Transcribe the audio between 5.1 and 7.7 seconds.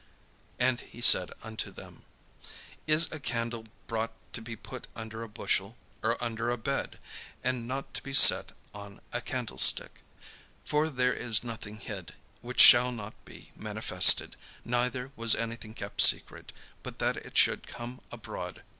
a bushel, or under a bed? and